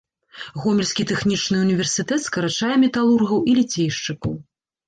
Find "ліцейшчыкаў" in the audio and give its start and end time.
3.59-4.31